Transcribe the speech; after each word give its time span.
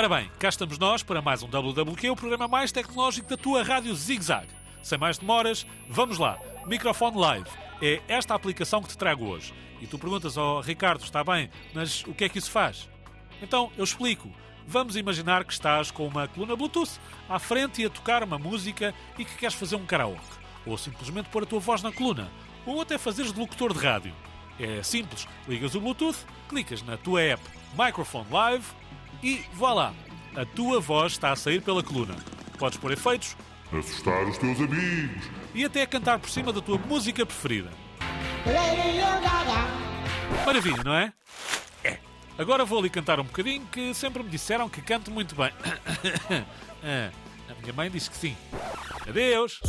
Ora 0.00 0.08
bem, 0.08 0.30
cá 0.38 0.48
estamos 0.48 0.78
nós 0.78 1.02
para 1.02 1.20
mais 1.20 1.42
um 1.42 1.46
WWQ, 1.46 2.08
o 2.08 2.16
programa 2.16 2.48
mais 2.48 2.72
tecnológico 2.72 3.28
da 3.28 3.36
tua 3.36 3.62
rádio 3.62 3.94
Zig 3.94 4.24
Zag. 4.24 4.46
Sem 4.82 4.96
mais 4.96 5.18
demoras, 5.18 5.66
vamos 5.90 6.16
lá. 6.16 6.38
Microfone 6.64 7.18
Live 7.18 7.50
é 7.82 8.00
esta 8.08 8.34
aplicação 8.34 8.82
que 8.82 8.88
te 8.88 8.96
trago 8.96 9.26
hoje. 9.26 9.52
E 9.78 9.86
tu 9.86 9.98
perguntas 9.98 10.38
ao 10.38 10.56
oh, 10.56 10.60
Ricardo, 10.62 11.04
está 11.04 11.22
bem, 11.22 11.50
mas 11.74 12.02
o 12.04 12.14
que 12.14 12.24
é 12.24 12.30
que 12.30 12.38
isso 12.38 12.50
faz? 12.50 12.88
Então, 13.42 13.70
eu 13.76 13.84
explico. 13.84 14.30
Vamos 14.66 14.96
imaginar 14.96 15.44
que 15.44 15.52
estás 15.52 15.90
com 15.90 16.06
uma 16.06 16.26
coluna 16.26 16.56
Bluetooth 16.56 16.98
à 17.28 17.38
frente 17.38 17.82
e 17.82 17.84
a 17.84 17.90
tocar 17.90 18.22
uma 18.22 18.38
música 18.38 18.94
e 19.18 19.24
que 19.26 19.36
queres 19.36 19.54
fazer 19.54 19.76
um 19.76 19.84
karaoke. 19.84 20.22
Ou 20.64 20.78
simplesmente 20.78 21.28
pôr 21.28 21.42
a 21.42 21.46
tua 21.46 21.60
voz 21.60 21.82
na 21.82 21.92
coluna. 21.92 22.30
Ou 22.64 22.80
até 22.80 22.96
fazeres 22.96 23.34
de 23.34 23.38
locutor 23.38 23.74
de 23.74 23.80
rádio. 23.80 24.14
É 24.58 24.82
simples. 24.82 25.28
Ligas 25.46 25.74
o 25.74 25.80
Bluetooth, 25.80 26.24
clicas 26.48 26.82
na 26.82 26.96
tua 26.96 27.20
app 27.20 27.42
Microphone 27.78 28.26
Live 28.30 28.64
e 29.22 29.44
vá 29.54 29.72
lá. 29.72 29.94
A 30.34 30.44
tua 30.44 30.80
voz 30.80 31.12
está 31.12 31.32
a 31.32 31.36
sair 31.36 31.60
pela 31.60 31.82
coluna. 31.82 32.16
Podes 32.58 32.78
pôr 32.78 32.92
efeitos, 32.92 33.36
assustar 33.72 34.24
os 34.28 34.38
teus 34.38 34.58
amigos 34.60 35.24
e 35.54 35.64
até 35.64 35.86
cantar 35.86 36.18
por 36.18 36.30
cima 36.30 36.52
da 36.52 36.60
tua 36.60 36.78
música 36.78 37.24
preferida. 37.26 37.70
Maravilha, 40.44 40.82
não 40.84 40.94
é? 40.94 41.12
É. 41.84 41.98
Agora 42.38 42.64
vou 42.64 42.78
ali 42.78 42.90
cantar 42.90 43.20
um 43.20 43.24
bocadinho 43.24 43.66
que 43.66 43.92
sempre 43.94 44.22
me 44.22 44.30
disseram 44.30 44.68
que 44.68 44.80
canto 44.82 45.10
muito 45.10 45.34
bem. 45.34 45.52
Ah, 46.82 47.10
a 47.46 47.60
minha 47.60 47.74
mãe 47.74 47.90
diz 47.90 48.08
que 48.08 48.16
sim. 48.16 48.34
Adeus! 49.06 49.60